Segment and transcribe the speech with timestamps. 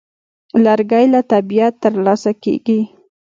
[0.63, 2.79] لرګی له طبیعته ترلاسه کېږي.